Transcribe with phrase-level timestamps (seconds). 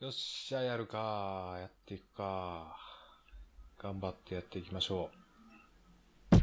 [0.00, 1.56] よっしゃ、やるか。
[1.60, 2.76] やっていくか。
[3.80, 5.08] 頑張ってやっていきましょ
[6.32, 6.38] う。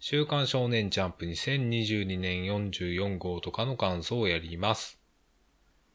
[0.00, 4.98] 週刊少年ジャンプ2022年44号とかの感想をやります。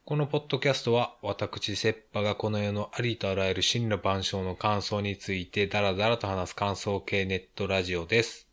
[0.06, 8.48] このポッドキャストは私、セッパがこの世のありとあらゆる真の万象の感想についてダラダラと話す感想系ネットラジオです。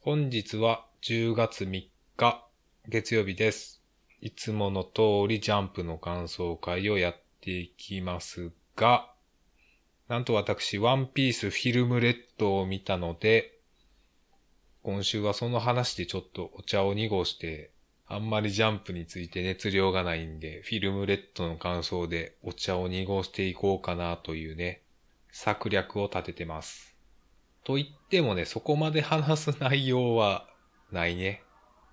[0.00, 1.82] 本日は10月3
[2.16, 2.46] 日
[2.88, 3.79] 月曜日です。
[4.22, 9.10] いつもの通りジャンプの感想会をやっていきますが、
[10.08, 13.58] なんと私、ワンピースフィルムレッドを見たので、
[14.82, 17.70] 今週はその話でちょっとお茶を濁して、
[18.06, 24.82] あんまりジャンプについて熱量がないんで、フィルムレッドの感想でお茶を濁していこうかなというね、
[25.30, 26.96] 策略を立ててます。
[27.62, 30.48] と言ってもね、そこまで話す内容は
[30.90, 31.42] ないね。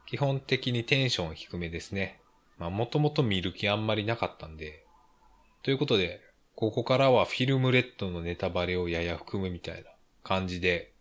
[0.07, 2.21] 基本的にテンション低めですね。
[2.57, 4.85] まあもともと見る気あんまりなかったんで。
[5.63, 6.21] ということで、
[6.55, 9.89] ここからはフィルムレッドのネタバレをやや含むみたいな
[10.23, 10.93] 感じで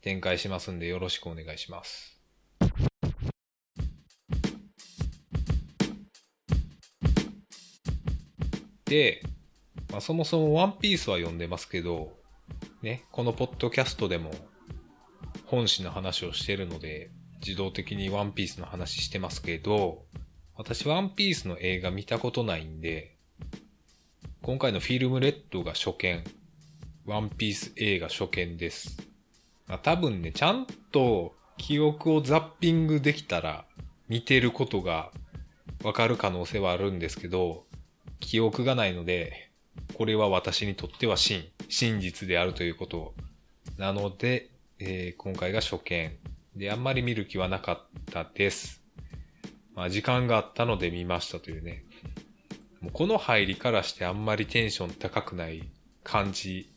[0.00, 2.20] 展開しますんでよろしくお願いします。
[8.86, 9.22] で、
[9.92, 12.12] まあ、そもそもワンピースは読んでますけど、
[12.82, 14.32] ね、このポッドキャストでも
[15.46, 17.12] 本誌の話をしてるので、
[17.44, 20.04] 自動的にワンピースの話してますけど、
[20.56, 23.16] 私ワンピースの映画見たことないんで、
[24.42, 26.24] 今回のフィルムレッドが初見、
[27.04, 28.96] ワンピース映画初見です。
[29.66, 33.64] まあ、多分ね、ちゃんと記憶をザッピングできたら
[34.08, 35.10] 見てることが
[35.82, 37.66] わかる可能性はあるんですけど、
[38.20, 39.50] 記憶がないので、
[39.94, 43.14] これは私にとっては真、真実であるということ
[43.78, 46.16] なので、えー今回が初見。
[46.56, 47.78] で、あんまり見る気はなかっ
[48.12, 48.82] たです。
[49.74, 51.84] まあ、時間があったので見ましたというね。
[52.80, 55.70] もうこの入りからしてあんまりテンション高くない
[56.02, 56.72] 感じ、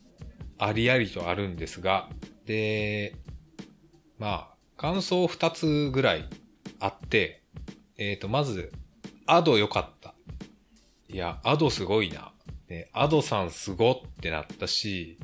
[0.58, 2.08] ありありとあるんですが、
[2.46, 3.16] で、
[4.18, 6.28] まあ、感想二つぐらい
[6.80, 7.42] あって、
[7.98, 8.72] えっ、と、まず、
[9.26, 10.14] アド良かった。
[11.08, 12.32] いや、アドすごいな。
[12.68, 15.18] ね、アドさんすごってなったし、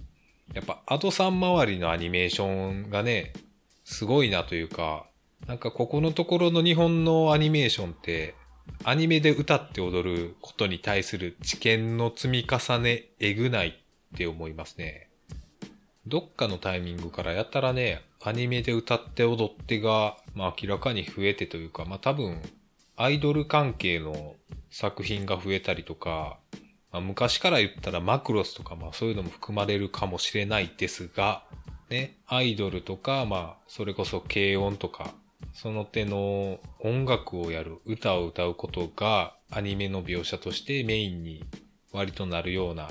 [0.55, 3.33] やっぱアドさん周りのアニメーションがね、
[3.85, 5.07] すごいなというか、
[5.47, 8.35] なんかここのところの日本のアニメーションって、
[8.85, 15.09] アニメで歌って踊ることに対する知見の積み重ね、えぐないって思いますね。
[16.07, 22.41] どっかのタイミングからやったらね、アニメで歌って踊ってが、まあ明らかに増えてというか、まあ多分、
[22.97, 24.35] アイドル関係の
[24.71, 26.39] 作品が増えたりとか、
[26.93, 31.45] まあ、昔から言ったらマクロスとか、まあそういうのも含まれるかもしれないですが、
[31.93, 35.13] ね、アイドルとか、まあそれこそ軽音とか、
[35.53, 41.45] その手の音楽をやる、歌を歌うことがアニメの描写としてメインに
[41.93, 42.89] 割となるような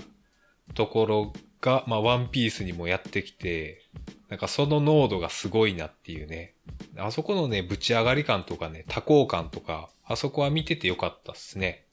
[0.76, 3.82] ところが、まあワンピースにもやってきて、
[4.30, 6.54] なんかその濃度がすごいなっていうね。
[6.96, 11.86] あそこのね、ぶち上がり感とかね、多幸感とか、あそこは見ててよかったっすね。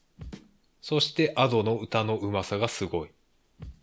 [0.83, 3.09] そして、アドの歌のうまさがすごい。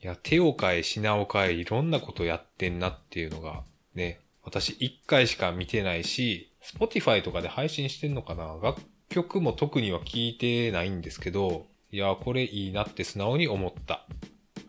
[0.01, 3.63] いや、手を変え、品を変え、いろんなことやってんなっていうのが、
[3.93, 8.57] ね、私一回しか見てないし、Spotify とかで配信してんのかな？
[8.61, 14.05] 楽曲も特には聞いてないんですけど、いや、これいいなって素直に思った。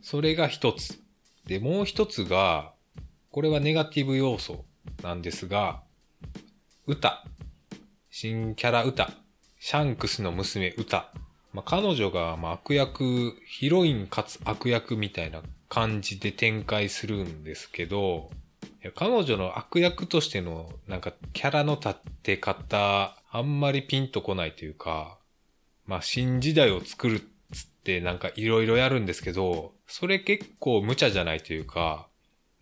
[0.02, 1.00] それが一つ。
[1.46, 2.72] で、もう一つが、
[3.30, 4.64] これはネガティブ要素
[5.02, 5.82] なんですが、
[6.86, 7.24] 歌。
[8.10, 9.10] 新キャラ歌。
[9.58, 11.12] シャンクスの娘歌。
[11.56, 15.40] まあ、彼女がまあ悪役、ヒロインかつ悪役みたいな
[15.70, 18.28] 感じで展開するんですけど、
[18.94, 25.16] 彼女の悪役としてのなんかキャラの立って方、あんまりピンとこないというか、
[25.86, 27.22] まあ新時代を作るっ
[27.54, 32.06] つってなんかいろいろやるんですけど、それ結構無茶じゃないというか、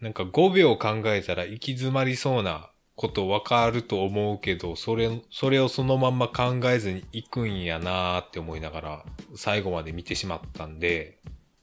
[0.01, 11.19] なんか5秒考えたら行き詰まりそうなことわかると思うけど、それ、それをそのまんま考えずに行くんやなーって思いながら最後まで見てしまったんで、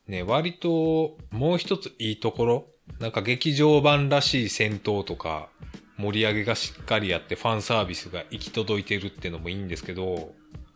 [0.08, 2.68] ね、割ともう一ついいところ、
[3.00, 5.50] なんか劇場版らしい戦闘とか
[5.98, 10.34] 盛り上げがしっかりあってファンサービスが行き届いてるってのもいいんですけど、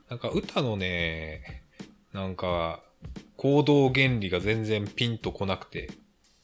[0.09, 1.63] なんか歌のね、
[2.13, 2.79] なんか
[3.35, 5.89] 行動原理が全然ピンとこなくて、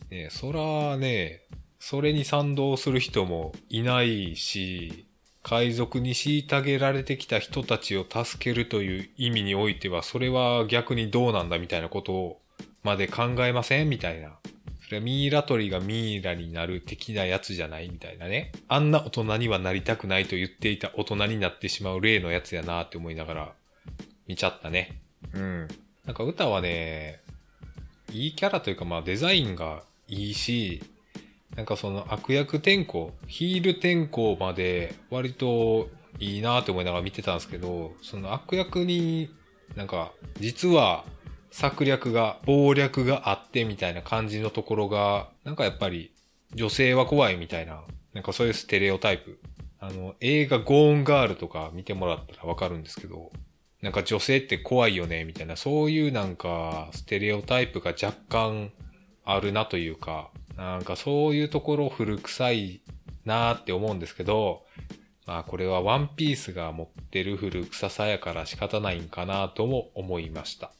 [0.09, 1.43] ね、そらね、
[1.83, 5.07] それに賛同する人もいないし、
[5.41, 12.41] 海賊に虐げられてきた人たちを助けるという意味においては、それは逆にどうなんだみたいなことを
[12.83, 14.37] まで考えませんみたいな。
[14.83, 18.51] それはミイラ取りがミイラになる的なやつじゃないみたいなね。
[18.67, 23.53] あんな大人にはなりたくないと言っていた大人になってしまう例のやつやなって思いながら
[24.27, 25.01] 見ちゃったね。
[25.33, 25.67] うん。
[26.05, 27.21] なんか歌はね、
[28.11, 30.83] いいキャラというかまあデザインがいいし、
[31.55, 35.89] なんかその悪役転校、ヒール転校まで割と
[36.19, 39.29] いいなって思いながら見てたんですけど、その悪役に
[39.75, 41.05] なんか実は
[41.51, 46.11] 策略が、謀略があってみたいな感じのところが、なんかやっぱり
[46.55, 47.83] 女性は怖いみたいな、
[48.13, 49.39] なんかそういうステレオタイプ。
[49.79, 53.31] あの、映画ゴーンガールとか見てもらったらわかるんですけど、
[53.81, 58.71] なんか女性って怖いよね、みたいな、そういうなんかステレオタイプが若干
[59.25, 60.29] あるなというか、
[60.61, 62.81] なんかそういうところ古臭い
[63.25, 64.63] なーって思うんですけど、
[65.25, 70.71] まあこれはワンピースが持ってる古臭さやから仕方ないんかなとも思いました。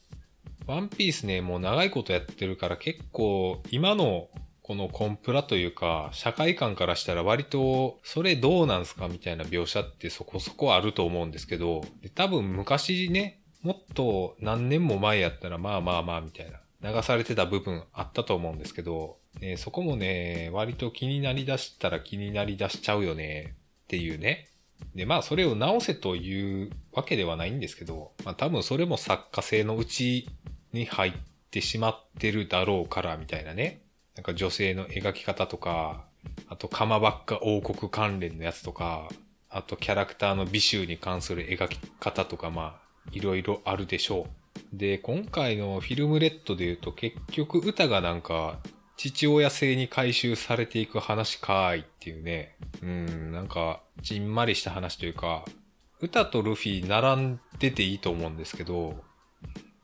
[0.67, 4.29] ワンピースね、もう長いことやってるから結構今の
[4.61, 11.81] このコンプラというか、社会観からしたら割と、それどうなんすかみたいな描写ってそこそこあると思うんですけど、
[12.13, 23.55] 多分昔ね、もっと何年も前やったらまあまあまあみたいな、流されてた部分あったと思うんですけど、ね、そこもね、割と気になりだしたら気になりだしちゃうよね
[23.85, 24.47] っていうね。
[24.95, 30.27] で、まあそれを直せというわけではないんですけど、まあ多分それも作家性のうち
[30.73, 31.13] に入っ
[31.49, 33.81] てしまってるだろうからみたいなね。
[34.15, 36.03] なんか女性の描き方とか、
[36.47, 39.09] あと鎌ばっか王国関連のやつとか、
[39.49, 44.77] あとキャラクターの美醜に関する描き方とか、まあ、いろいろあるでしょう。
[44.77, 48.59] で、今回のフィルムレッドで言うと結局歌がなんか
[49.09, 52.55] 父親性に回収されていく話かーいっていうね。
[52.83, 55.43] うん、なんか、じんまりした話というか、
[56.01, 59.03] 歌とルフィ並んでていいと思うんですけど、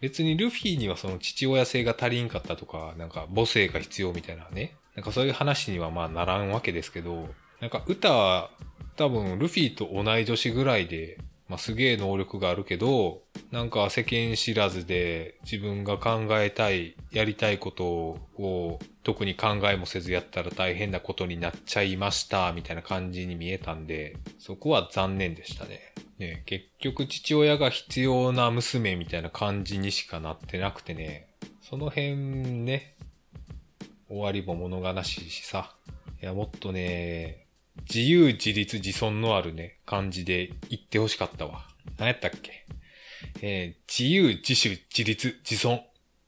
[0.02, 4.76] 別にルフィにはその父親性が足りんかったとか、なんか母性が必要みたいなね。
[4.96, 7.28] なんかそういう話にはまあならんわけですけど、
[7.60, 8.52] なんか歌
[8.98, 11.18] 多分ルフィと同い年ぐらいで、
[11.48, 13.22] まあすげえ能力があるけど、
[13.52, 25.94] なんか世間知らずで自分が考えたい、やりたいことを特に考えもせずやったら大変なことになっちゃいました、みたいな感じに見えたんで、そこは残念でしたね。
[26.18, 31.28] ね、結局父親が必要な娘みたいな感じにしかなってなくてね、
[31.62, 32.96] その辺ね、
[34.10, 35.76] 終わりも物悲しいしさ。
[36.22, 37.47] いや、もっとね、
[37.88, 41.66] 自由自立自尊のあるね、感じで言ってほしかったわ。
[41.98, 42.66] 何やったっけ？
[43.42, 45.82] えー、自由自主自立自尊。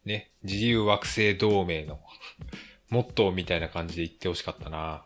[0.05, 1.99] ね、自由惑星同盟の
[2.89, 5.05] モットーみたいな感じで言ってほしかったな。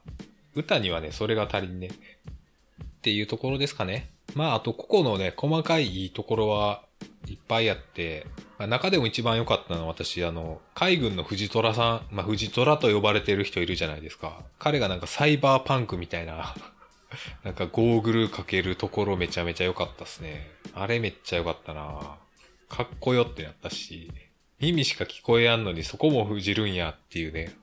[0.53, 1.87] 歌にはね、それが足りんね。
[1.87, 4.09] っていうところですかね。
[4.35, 6.83] まあ、あと、個々のね、細かいところは
[7.27, 8.25] いっぱいあって、
[8.59, 14.41] 中でも一番良かったのは私、あの、海軍の藤虎さん、まあ、藤虎と呼ばれてる人いるじゃないですか。
[14.59, 16.55] 彼がなんかサイバーパンクみたいな
[17.43, 20.49] なんかゴーグルかけるところめちゃめちゃ良かったっすね。
[20.73, 22.17] あれめっちゃ良かったな
[22.69, 24.11] かっこよってなったし、
[24.59, 27.53] 耳しか聞こえやんのにそこも封じるんやっていうね、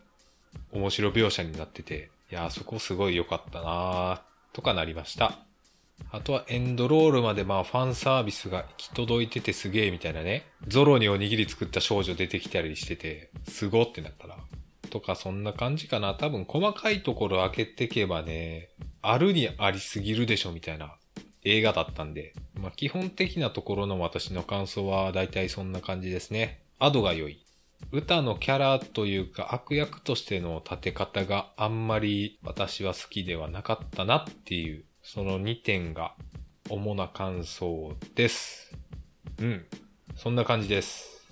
[0.72, 4.22] 面白描写になってて、いやそこすごい良かったな
[4.52, 5.38] とかなりました。
[6.12, 10.46] あとはエンドロールまでまあファンサービスが行き届いててすげえみたいなね。
[10.66, 14.36] ゾロにおにぎり作った少女出てきたりしてて、すごってなったら。
[14.90, 16.14] とかそんな感じかな。
[16.14, 18.70] 多分細かいところ開けてけばね、
[19.02, 20.94] あるにありすぎるでしょみたいな
[21.44, 22.34] 映画だったんで。
[22.54, 26.62] まあ基本的なところの私の感想は大体そんな感じですね。
[26.78, 27.44] アドが良い。
[27.92, 36.14] 歌のキャラというか悪役としての立て方があんまり私は好きではなかったなっていうその2点が
[36.68, 38.72] 主な感想です。
[39.40, 39.66] うん。
[40.14, 41.26] そんな感じです。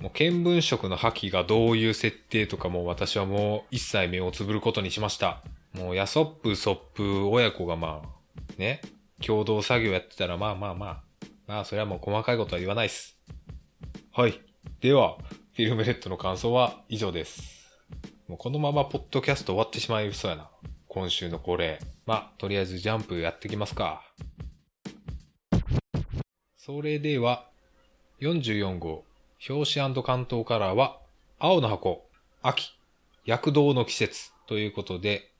[0.00, 5.44] もう見聞色の破棄がどういう設定とかも私はもう一切目をつぶることにしました。
[5.74, 8.80] もうヤソップ、ソップ、親子がまあ、ね、
[9.24, 11.02] 共同作業やってたらまあまあまあ、
[11.46, 13.16] まあそれはもう細かいことは言わないっす。
[14.12, 14.40] はい。
[14.80, 15.18] では、
[15.54, 17.78] フィルムレッドの感想は以上です。
[18.26, 20.50] もうこのままポッドキャスト終わってしまいそうやな。
[20.88, 21.78] 今週のこれ。
[22.10, 24.02] まあ、とりあえずジャンプやってきますか。
[26.56, 27.46] それでは、
[28.20, 29.04] 44号、
[29.48, 30.98] 表紙関東カラーは、
[31.38, 32.08] 青の箱、
[32.42, 32.72] 秋、
[33.26, 35.30] 躍動の季節ということで、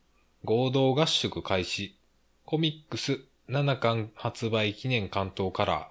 [0.45, 1.99] 合同合宿開始、
[2.45, 5.91] コミックス7巻発売記念関東カラ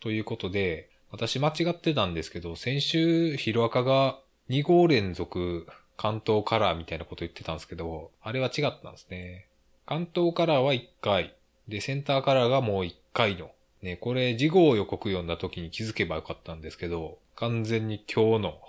[0.00, 4.18] ーということで、私間違ってたんですけど、先週ヒロアカが
[4.48, 5.66] 2号連続
[5.98, 9.48] 関東カラーみたいなこと言ってたんですけど、あれは違ったんですね。
[9.84, 11.34] 関東カラーは1回。
[11.68, 13.50] で、センターカラーがもう1回の。
[13.82, 18.60] ね、これ、事後を予告読んだ時に気づけばよかったんですけど、完全に今日の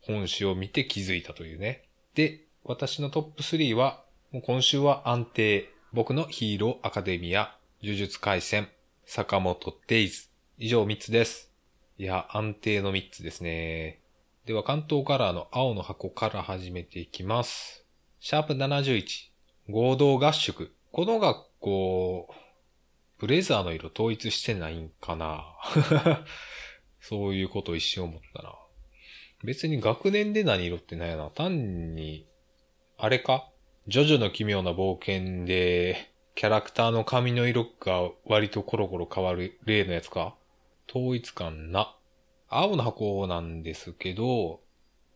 [0.00, 1.84] 本誌を見て気づいたというね。
[2.14, 5.70] で、私のトップ3は、もう今週は安定。
[5.92, 8.68] 僕のヒーローアカデミア、呪術回戦、
[9.06, 10.28] 坂本デイズ。
[10.58, 11.52] 以上3つです。
[11.98, 14.00] いや、安定の3つですね。
[14.46, 17.84] では、関東カラーの青の箱から始めていきます。
[18.18, 19.30] シャープ71、
[19.70, 20.74] 合同合宿。
[20.92, 22.28] この学校、
[23.18, 25.56] ブレザーの色統一してないんかな
[27.00, 28.54] そういうことを一瞬思ったな。
[29.42, 31.30] 別に学年で何色ってないやな。
[31.30, 32.26] 単に、
[32.98, 33.50] あれか？
[33.88, 40.36] ジョジョの奇妙な冒険で、キャラクターの髪の色が割とコロコロ変わる例のやつか？
[40.90, 41.96] 統一感な。
[42.48, 44.60] 青の箱なんですけど、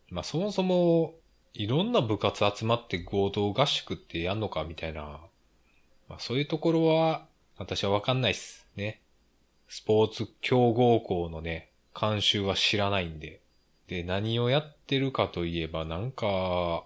[0.09, 1.13] まあそもそも、
[1.53, 5.19] いろんな部活集まって合同合宿ってやんのかみたいな。
[6.07, 7.25] まあそういうところは、
[7.57, 8.65] 私はわかんないっす。
[8.75, 9.01] ね。
[9.67, 13.41] スポーツ強豪校のね、監修は知らないんで。
[13.87, 16.83] で、何をやってるかといえば、なんか、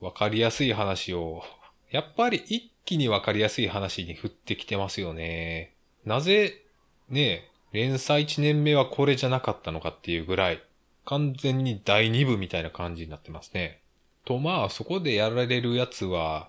[0.00, 1.42] わかりやすい話を、
[1.90, 5.74] やっぱり一気にわかりやすい話に振ってきてますよね。
[6.04, 6.62] なぜ、
[7.08, 10.62] ね、連載1年目はこれじゃなかったのかっていうぐらい、
[11.04, 13.80] 完全に第2部みたいな感じになってますね。
[14.24, 16.48] と、まあ、そこでやられるやつは、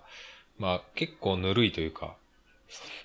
[0.58, 2.16] まあ、結構ぬるいというか、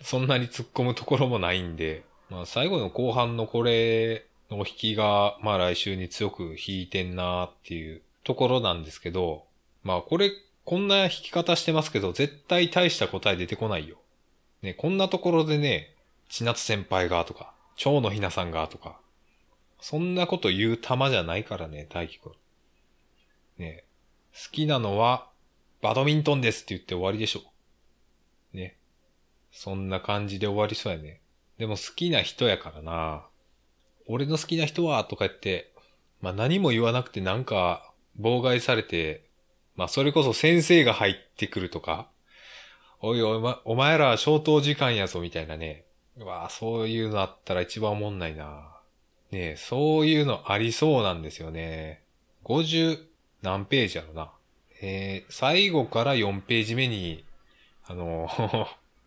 [0.01, 9.45] そんなに突っ込むところもないんで、まあ、最後の後半のこれの引きが、まあ来週に強く引いてんなっていうところなんですけど、
[9.83, 10.31] まあこれ、
[10.63, 13.97] こんな引き方してますけど、絶対大した答え出てこないよ。
[14.61, 15.95] ね、こんなところでね、
[16.29, 18.99] 千夏先輩がとか、蝶野ひなさんがとか、
[19.79, 22.33] そんなこと言う玉じゃないからね、大輝くん。
[23.57, 23.83] ね、
[24.33, 25.29] 好きなのは、
[25.81, 27.41] バドミントンですって言って終わりでしょ。
[28.53, 28.77] ね。
[29.51, 31.21] そんな感じで終わりそうやね。
[31.57, 33.25] でも好きな人やからな。
[34.07, 35.71] 俺の好きな人は、とか言って、
[36.21, 39.25] まあ何も言わなくてなんか妨害されて、
[39.75, 42.09] まあそれこそ先生が入ってくるとか、
[43.01, 45.85] おいおい、ま、お前ら消灯時間やぞ、みたいなね。
[46.17, 48.77] うわあそういうのあったら一番おもんないな。
[49.31, 52.03] ね、そういうのありそうなんですよね。
[52.43, 53.10] 50
[53.41, 54.31] 何ページやろな。
[54.81, 57.23] えー、最後から4ページ目に、
[57.85, 58.29] あの、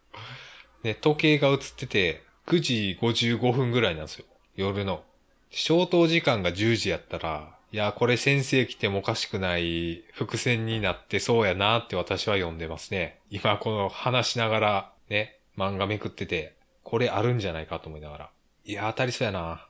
[0.83, 4.27] ね、時計が映ってて、9時55分ぐらいなんですよ。
[4.57, 5.05] 夜の。
[5.51, 13.19] 消灯時間が10時やったら、いや、これ先生来てもおかしくない伏線になってそうやなって私は読んでますね。
[13.31, 18.31] 今この話しながらね、漫画めくってて、これあるんじゃないかと思いながら。
[18.65, 19.67] いや、当たりそうやな。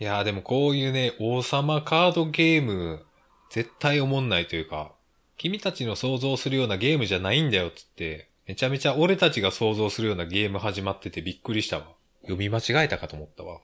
[0.00, 3.04] いや、でもこういうね、王様カードゲーム、
[3.50, 4.92] 絶対思んないというか、
[5.36, 11.86] 君たちの想像するようなゲームじゃないんだよっつって、めちゃめちゃ俺たちが想像するようなゲーム始まっててびっくりしたわ。
[12.22, 13.60] 読み間違えたかと思ったわ。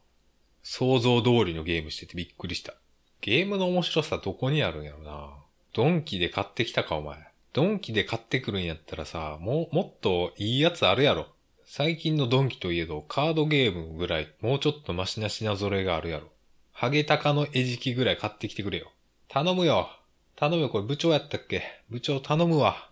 [0.63, 2.75] 想像通りのゲームしててびっくりした。
[3.21, 5.31] ゲームの面白さどこにあるんやろな。
[5.73, 7.17] ドンキで買ってきたかお前。
[7.53, 11.29] ドンキで買ってくるんやったらさ、もう、もっといいやつあるやろ。
[11.65, 16.29] 最近のドンキといえど、カードゲームぐらい、もうちょっとマシな品揃えがあるやろ。
[16.73, 18.91] ハゲタカの餌食ぐらい買ってきてくれよ。
[19.29, 19.89] 頼むよ。
[20.37, 21.63] 頼むよ、これ部長やったっけ？
[21.91, 22.89] 部長頼むわ。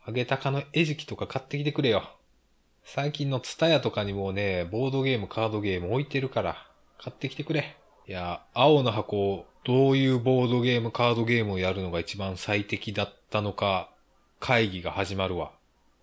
[0.00, 2.02] ハゲタカの餌食とか買ってきてくれよ。
[2.84, 6.66] 最近のツタヤとかにもね、ボードゲーム、カードゲーム置いてるから、
[6.98, 7.76] 買ってきてくれ。
[8.06, 13.90] いや、青の箱、どういうボードゲーム、カードゲームをやるのが一番最適だったのか、
[14.40, 15.52] 会議が始まるわ。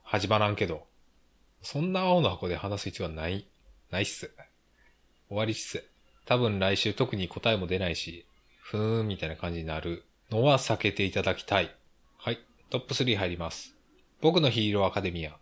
[0.03, 0.85] 始まらんけど。
[1.63, 3.47] そんな青の箱で話す必要はない、
[3.89, 4.29] ないっす。
[5.27, 5.83] 終わりっす。
[6.25, 8.27] 多分来週特に答えも出ないし、
[8.67, 11.69] ふーんみたいな感じになるのは避けていただきたい。
[12.17, 12.39] はい。
[12.71, 13.75] トップ3入ります。
[14.21, 15.37] 僕のヒーローアカデミア。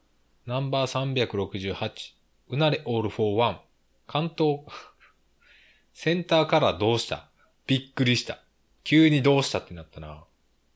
[0.45, 1.91] ナンバー368。
[2.49, 3.59] うなれオールフォーワン。
[4.07, 4.59] 関東、
[5.93, 7.29] センターカラーどうした？
[7.65, 8.39] びっくりした。
[8.83, 10.25] 急にどうしたってなったな。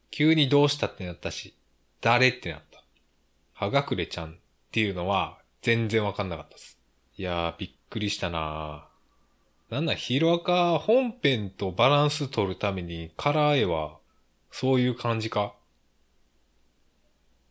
[0.10, 1.54] 急にどうしたってなったし、
[2.00, 2.82] 誰ってなった。
[3.52, 4.36] はがくれちゃんっ
[4.72, 6.80] ていうのは全然わかんなかったです。
[7.18, 8.87] いやー、びっくりしたな
[9.70, 13.98] なんだ、ヒロアカ本編とバランス取るためにカラー絵は
[14.50, 15.54] そういう感じか？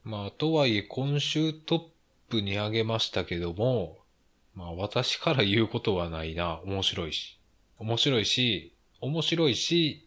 [0.03, 1.83] まあ、とはいえ今週トッ
[2.31, 3.99] プに上げましたけども、
[4.55, 6.61] まあ私から言うことはないな。
[6.65, 7.39] 面白いし。
[7.79, 10.07] 面白いし、面白いし、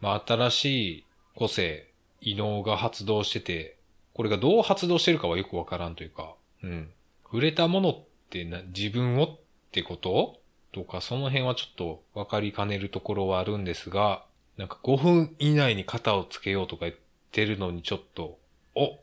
[0.00, 0.64] まあ新し
[1.00, 1.04] い
[1.34, 1.90] 個性、
[2.22, 3.76] 異能が発動してて、
[4.14, 6.90] これがどう発動してるかはよくわからんというか、うん。
[7.32, 9.38] 売れたものってな、自分をっ
[9.72, 10.40] てこと？
[10.72, 14.24] とか、その辺はちょっとわかりかねるところはあるんですが、
[14.56, 16.94] なんか5分以内に型をつけようとか言っ
[17.32, 18.38] てるのにちょっと、
[18.74, 18.98] お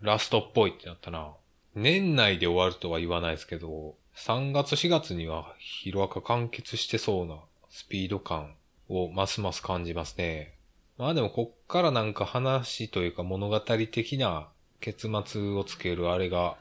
[0.00, 1.32] ラストっぽいってなったな。
[1.74, 7.36] 年内で終わるとは言わないですけど、3月4月にはヒロアカ完結してそうな
[7.68, 8.54] スピード感
[8.88, 10.54] をますます感じますね。
[10.98, 14.48] まあでもこっからなんか話というか物語的な
[14.80, 16.56] 結末をつけるあれが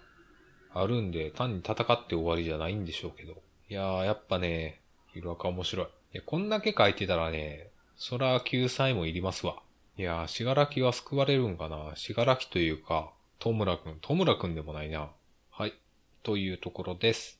[0.73, 3.42] あるんで、単に戦って終わりじゃないんでしょうけど。
[3.73, 4.81] いやー、やっぱね、
[5.15, 5.87] ヒロアカ面白い。
[5.87, 9.63] いやこんだけ書いてたらね、そら救済もいりますわ。
[9.97, 13.97] いやー、しがらきは救われるんかなしがらきというか、トムラくん。
[13.99, 15.09] トムラくんでもないな。
[15.49, 15.73] はい。
[16.21, 17.39] というところです。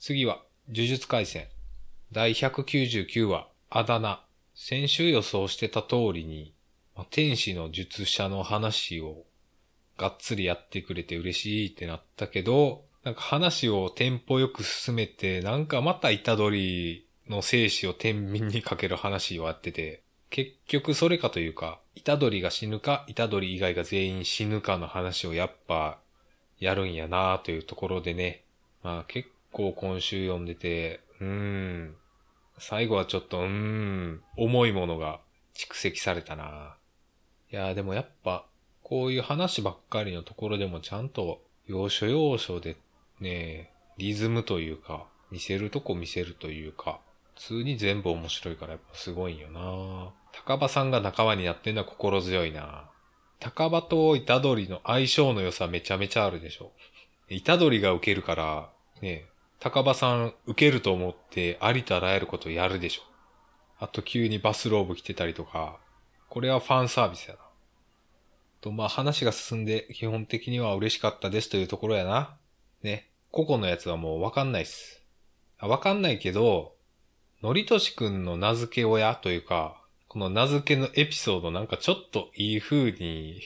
[0.00, 1.48] 次は、呪術回戦。
[2.10, 4.24] 第199話、あだ名。
[4.54, 6.54] 先週予想してた通りに、
[6.96, 9.24] ま天使の術者の話を
[9.98, 25.98] がっつりやってくれて嬉しいってなったけど、なんか話をテンポよく進めて、なんかまた虎杖の生死を天秤にかける話をやってて、結局それかというか、虎杖が死ぬか、虎杖以外が全員死ぬかの話をやっぱ
[26.58, 28.44] やるんやなというところでね、
[28.82, 31.94] まあ結構今週読んでて、うーん、
[32.58, 35.20] 最後はちょっと、うーん、重いものが
[35.54, 36.76] 蓄積されたな。
[37.52, 38.46] いや、でもやっぱ、
[38.82, 42.76] こういう話ばっかりのところでもちゃんと、要所要所で
[43.20, 47.00] ねえ、リズムというか、見せるとこ見せるというか、
[47.34, 52.88] 普通に全部面白いからやっぱすごいんよな高場さんが仲間になってんのは心強いな
[53.40, 56.72] 高場と虎杖の相性の良さめちゃめちゃあるでしょ。
[57.44, 58.70] 虎杖が受けるから、
[59.02, 59.26] ね、
[59.58, 63.02] 高場さん受けると思ってありとあらゆることやるでしょ。
[63.78, 65.78] あと急にバスローブ着てたりとか、
[66.28, 67.40] これはファンサービスやな。
[68.60, 72.36] と、まあ話が進んで基本的には嬉しかったですというところやな。
[72.84, 73.10] ね。
[73.30, 75.02] 個々のやつはもうわかんないっす。
[75.60, 76.74] わかんないけど、
[77.42, 83.40] のりとしくんの名付け親というか、この名付けのエピソードなんかちょっといい風に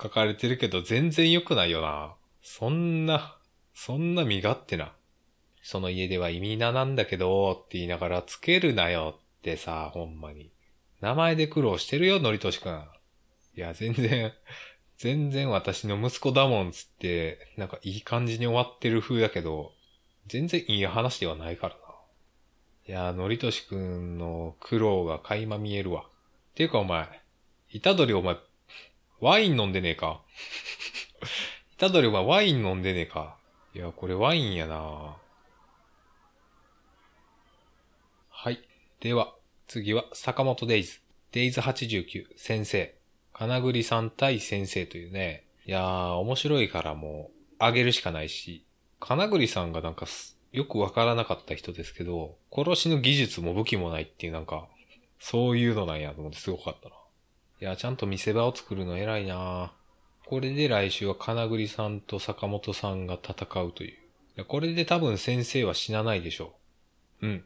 [0.00, 2.14] 書かれてるけど全然良くないよな。
[2.42, 3.36] そんな、
[3.74, 4.92] そんな身勝手な。
[5.62, 10.50] その家では意味ななんだけど、って言いながらつけるなよってさ、ほんまに。
[11.00, 12.88] 名前で苦労してるよ、のりとしくん。
[13.56, 14.32] いや、全然、
[14.98, 19.72] 全然私の息子だもんつって、なんかいい感じに終わってる風だけど、
[20.26, 21.80] 全然いい話ではないからな。
[22.88, 26.06] いや、のりとしくんの苦労が垣間見えるわ。
[26.54, 27.20] ていうかお前、
[27.82, 28.36] 虎杖お前、
[29.20, 30.22] ワイン飲んでねえか？
[31.78, 33.36] 虎杖お前ワイン飲んでねえか？
[33.74, 35.16] いや、これワインやな
[38.30, 38.66] はい。
[39.00, 39.34] では、
[39.66, 41.00] 次は坂本デイズ。
[41.32, 42.94] デイズ89先生。
[43.38, 45.44] 金栗さん対先生というね。
[45.66, 48.64] いやー、面白いからもう、あげるしかないし。
[48.98, 50.06] 金栗さんがなんか
[50.52, 54.66] よくわからなかった人ですけど、殺しの技術も武器もないっていうなんか、
[55.18, 56.94] そういうのなんやと思ってすごかったな。
[57.60, 59.70] いや、ちゃんと見せ場を作るの偉いな
[60.24, 63.90] これで来週は金栗さんと坂本さんが戦うという。
[63.90, 63.94] い
[64.36, 66.54] やこれで多分先生は死なないでしょ
[67.20, 67.26] う。
[67.26, 67.44] うん。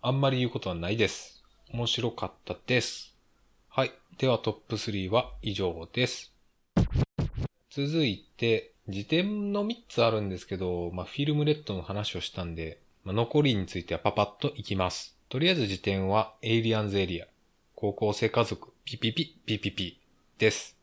[0.00, 1.44] あんまり言うことはないです。
[1.74, 3.15] 面白かったです。
[3.76, 3.92] はい。
[4.16, 6.32] ではトップ3は以上です。
[7.70, 15.14] 続いて、次点の3つあるんですけど、まあ、 FILM RED の話をしたんで、まあ、残りについてはパパッといきます。
[15.28, 17.26] とりあえず次点は、エイリアンズエリア、
[17.74, 20.00] 高校生家族、ピピピ、ピピピ
[20.38, 20.78] です。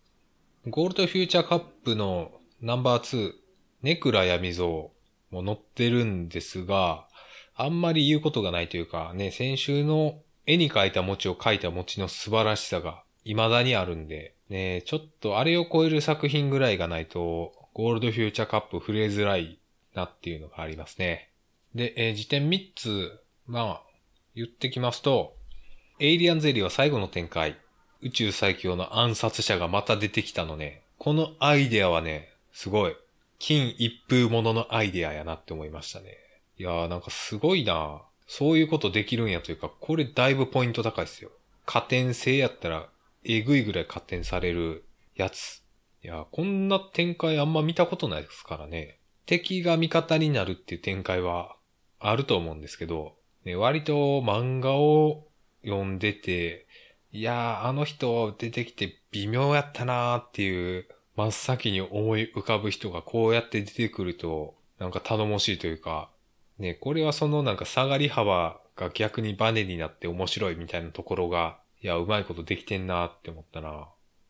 [0.67, 3.33] ゴールドフューチャーカップのナンバー2、
[3.81, 4.91] ネクラ闇像
[5.31, 7.07] も載ってるんですが、
[7.55, 19.59] あんまり言うことがないというか、ね、先週の絵に描いた餅を描いた餅の素晴らしさが未だにあるんで、ね、ちょっとあれを超える作品ぐらいがないと、ゴールドフューチャーカップ触れづらい
[19.95, 21.29] なっていうのがありますね。
[21.73, 23.81] で、えー、辞典3つ、まあ、
[24.35, 25.35] 言ってきますと、
[25.99, 27.57] エイリアンゼリーは最後の展開。
[28.01, 30.81] 宇宙最強の暗殺者がまた出てきたのね。
[30.97, 32.95] このアイデアはね、すごい。
[33.39, 36.17] 金一風もののアイデアやなって思いましたね。
[36.57, 38.01] いやーなんかすごいな
[38.35, 41.29] そういうことできるんやというか、これだいぶポイント高いですよ。
[41.67, 42.89] 加点性やったら、
[43.23, 45.61] えぐいぐらい加点されるやつ。
[46.03, 48.97] いや、こんな展開あんま見たことないですからね。
[49.27, 51.55] 敵が味方になるっていう展開は
[51.99, 53.13] あると思うんですけど、
[53.45, 53.93] ね、割と
[54.23, 55.27] 漫画を
[55.63, 56.65] 読んでて、
[57.11, 66.09] いやー、あの人出てきて微妙やったなーっていう真っ先に思い浮かぶ人がこうやって出てくると、なんか頼もしいというか、
[66.59, 73.87] ね、これはそのなんか下がり幅が逆にバネになって面白いみたいなところが、いや、うまいことできてんなって思ったな。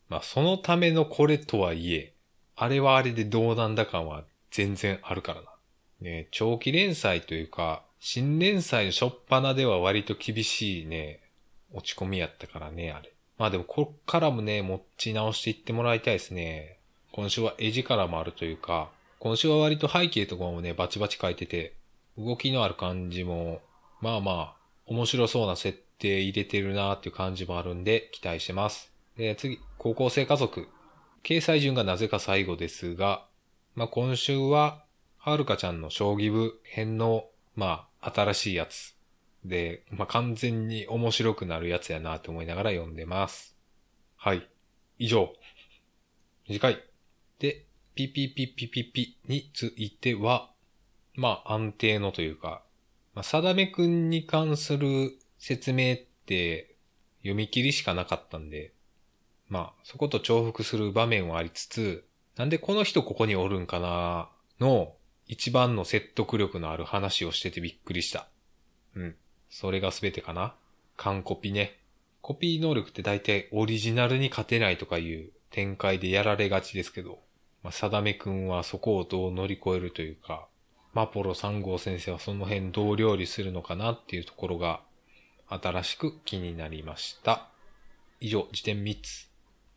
[0.09, 2.13] まあ、そのためのこれとはいえ、
[2.55, 5.47] あれはあれでどうなんだ感は全然あるからな。
[6.01, 11.21] ね、長期連載というか、新連載の初っ端では割と厳しいね、
[11.73, 13.13] 落ち込みやったからね、あれ。
[13.38, 16.77] まあでもこっからもね、持ち直していってもらいたいですね。
[17.12, 21.73] 今週は絵力もあるというか、今週は割と背景とかもね、バチバチ書いてて、
[22.17, 23.62] 動きのある感じも、
[24.02, 28.91] まあまあ、面白そうな設定入れてるなーっていう感じもあるんで、期待してます。
[29.17, 30.67] で、次、高校生家族。
[31.23, 33.26] 掲載順がなぜか最後ですが、
[33.76, 34.84] まあ、今週は、
[35.17, 38.93] はるかちゃんの将棋部編の、まあ、新しいやつ
[39.45, 43.56] で、まあ、完全に面白くなるやつやなと思いながら読んでます。
[44.17, 44.47] はい。
[44.99, 45.34] 以上。
[46.47, 46.84] 短い。
[47.39, 50.52] で、ピピピピピピについては、
[51.15, 52.63] まあ安定のというか、
[53.13, 56.76] まあ、定めくんに関する説明って
[57.19, 58.73] 読み切りしかなかったんで、
[59.49, 62.06] まあそこと重複する場面はありつつ、
[62.38, 64.93] なんでこの人ここにおるんかなの
[65.28, 68.28] 一番の説得力のある話をしててびっくりした。
[68.95, 69.15] うん。
[69.49, 70.56] それが全てかな。
[70.97, 71.80] 完コピね。
[72.21, 77.19] コピー能力って大体オリジナルに勝てないとかいう展開でやられがちですけど、
[77.63, 80.47] まあ、定めくんはそこをどう乗り越えるというか、
[80.93, 84.82] マポロ3号先生はその辺どう料理するのかなっていうところが
[85.47, 87.47] 新しく気になりました。
[88.19, 89.29] 以上、辞典3つ。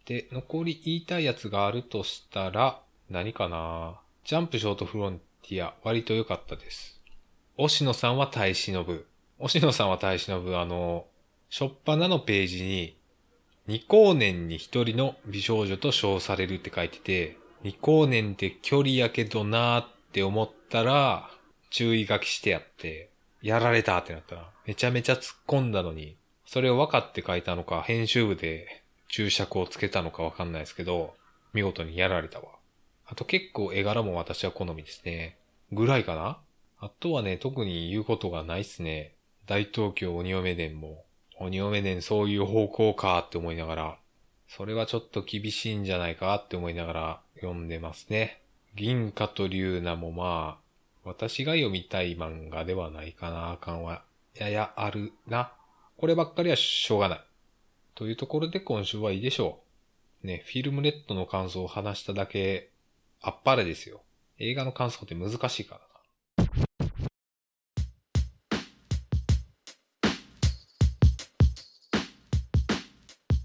[0.05, 7.00] で、残り言いたいやつがあるとしたら、何かなジャンプショートフロンティア、割と良かったです。
[7.57, 9.07] 押野さんは耐え忍ぶ。
[9.38, 11.07] 押野さんは耐え忍ぶ、あの、
[11.48, 12.96] しょっぱなのページに、
[13.66, 21.29] 二光年に一人の美少女と称されるって書いてて、二光年って距離やけどなーっって思ったら、
[21.68, 23.11] 注意書きしてやって、
[23.42, 31.12] やられたってなったら、めちゃめちゃ突っ込んだのに、それを分かって書いたのか、編集部で注釈をつけたのかわかんないですけど、
[31.52, 32.46] 見事にやられたわ。
[33.05, 35.37] あと結構絵柄も私は好みですね。
[35.70, 36.38] ぐらいかな
[36.79, 39.12] あとはね、特に言うことがないっすね。
[39.44, 41.05] 大東京鬼嫁伝も、
[41.38, 43.98] 鬼嫁伝そういう方向かって思いながら、
[44.48, 48.40] それはちょっと厳しいんじゃないかって思いながら読んでますね。
[48.76, 50.62] 銀貨と龍奈もまあ、
[51.02, 54.02] 私が読みたい漫画ではないかな、あかんは。
[54.34, 55.54] ややあるな。
[55.96, 57.20] こればっかりはしょうがない。
[57.94, 59.60] というところで今週はいいでしょ
[60.22, 60.26] う。
[60.26, 62.68] ね、フィルムレッドの感想を話しただけ、
[63.22, 64.02] あっぱれですよ。
[64.38, 65.86] 映画の感想って難しいからな。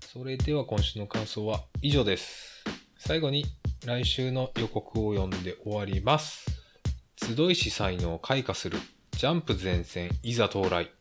[0.01, 2.65] それでは今週の感想は以上です。
[2.97, 3.45] 最後に
[3.83, 6.45] 来週の予告を読んで終わります。
[7.17, 8.77] 集いし才能を開花する。
[9.13, 10.91] ジャンプ前線いざ到来。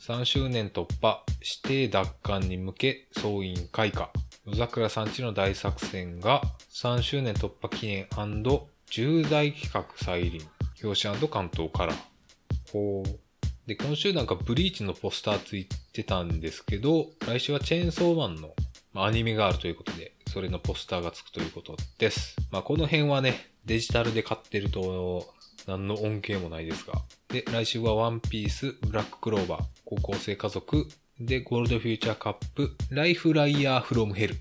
[0.00, 1.22] 3周年突破。
[1.40, 4.08] 指定奪還に向け総員開花。
[4.46, 6.40] 夜桜さんちの大作戦が
[6.72, 8.08] 3周年突破記念
[8.90, 10.40] 重大企画再臨。
[10.82, 11.96] 表紙関東カラー。
[12.72, 13.26] ほう。
[13.66, 18.54] で、今週なんかブリーチのポスターついてたんですけど、来週はチェーンソーマンの、
[18.96, 22.34] まあ、アニメがあるということで、それのポスターがつくということです。
[22.50, 25.34] まあ、この辺はね、デジタルで買ってると、
[25.66, 27.02] 何の恩恵もないですが。
[27.28, 30.88] で、来週はワンピース、ブラッククローバー、高校生家族、
[31.20, 34.36] で、ゴールドフューチャーカップ、ライフライヤーフロムヘル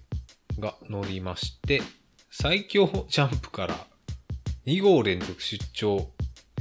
[0.57, 1.81] が乗りまして、
[2.31, 3.75] 最強ジャンプから
[4.67, 6.11] 2号連続出張、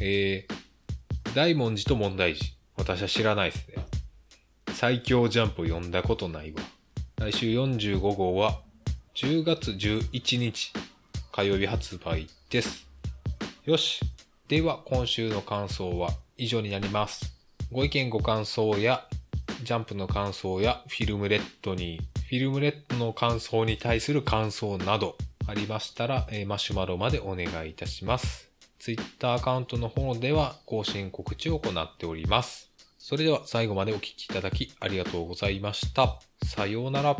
[0.00, 2.56] えー、大文字と問題児。
[2.76, 3.86] 私は知らないですね。
[4.72, 6.60] 最強ジャンプを読んだことないわ。
[7.24, 8.60] 来週45号は
[9.14, 10.74] 10月11日
[11.32, 12.86] 火曜日発売です。
[13.64, 14.00] よし。
[14.46, 17.32] では今週の感想は以上になります。
[17.72, 19.06] ご意見ご感想や
[19.62, 28.50] ジャンプの感想やフィルムレッドに、フィルムレッドの感想に対する感想などありましたら、えマシュマロまでお願いいたします。
[28.78, 32.73] Twitter アカウントの方では更新告知を行っております。
[33.06, 36.18] それでは最後までお聴きいただきありがとうございました。
[36.42, 37.18] さようなら。